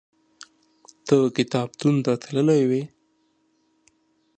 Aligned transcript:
ته 1.05 1.15
کتابتون 1.37 1.95
ته 2.05 2.11
تللی 2.23 2.61
وې؟ 2.69 2.81